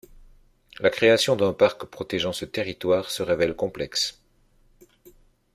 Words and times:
La 0.79 0.89
création 0.89 1.35
d'un 1.35 1.53
parc 1.53 1.85
protégeant 1.85 2.33
ce 2.33 2.45
territoire 2.45 3.11
se 3.11 3.21
révèle 3.21 3.55
complexe. 3.55 4.19